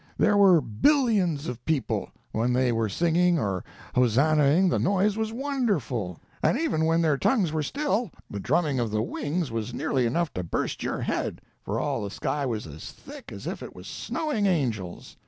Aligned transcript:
There 0.17 0.35
were 0.35 0.61
billions 0.61 1.45
of 1.47 1.63
people; 1.63 2.09
when 2.31 2.53
they 2.53 2.71
were 2.71 2.89
singing 2.89 3.37
or 3.37 3.63
hosannahing, 3.93 4.69
the 4.71 4.79
noise 4.79 5.15
was 5.15 5.31
wonderful; 5.31 6.17
and 6.41 6.57
even 6.59 6.85
when 6.85 7.03
their 7.03 7.19
tongues 7.19 7.53
were 7.53 7.61
still 7.61 8.09
the 8.27 8.39
drumming 8.39 8.79
of 8.79 8.89
the 8.89 9.03
wings 9.03 9.51
was 9.51 9.75
nearly 9.75 10.07
enough 10.07 10.33
to 10.33 10.43
burst 10.43 10.81
your 10.81 11.01
head, 11.01 11.39
for 11.61 11.79
all 11.79 12.01
the 12.01 12.09
sky 12.09 12.47
was 12.47 12.65
as 12.65 12.89
thick 12.91 13.31
as 13.31 13.45
if 13.45 13.61
it 13.61 13.75
was 13.75 13.85
snowing 13.85 14.47
angels. 14.47 15.17